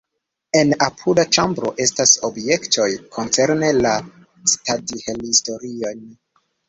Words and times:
En 0.59 0.69
apuda 0.85 1.25
ĉambro 1.35 1.73
estas 1.85 2.13
objektoj 2.29 2.87
koncerne 3.17 3.71
la 3.81 3.93
citadelhistorion. 4.55 6.03